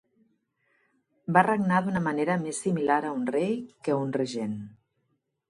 [1.35, 3.53] Va regnar d'una manera més similar a un rei
[3.87, 4.59] que un regent.